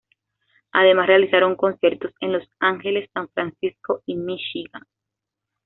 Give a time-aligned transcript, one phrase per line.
[0.71, 4.81] Además realizaron conciertos en Los Ángeles, San Francisco, y Michigan.